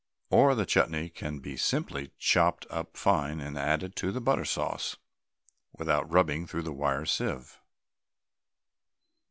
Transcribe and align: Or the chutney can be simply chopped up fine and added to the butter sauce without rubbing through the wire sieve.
Or 0.31 0.55
the 0.55 0.65
chutney 0.65 1.09
can 1.09 1.37
be 1.37 1.55
simply 1.55 2.11
chopped 2.17 2.65
up 2.71 2.97
fine 2.97 3.39
and 3.39 3.55
added 3.55 3.95
to 3.97 4.11
the 4.11 4.19
butter 4.19 4.45
sauce 4.45 4.97
without 5.77 6.11
rubbing 6.11 6.47
through 6.47 6.63
the 6.63 6.73
wire 6.73 7.05
sieve. 7.05 7.59